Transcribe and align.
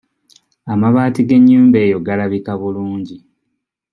Amabaati 0.73 1.21
g'ennyumba 1.27 1.77
eyo 1.85 1.97
galabika 2.05 2.51
bulungi. 2.61 3.17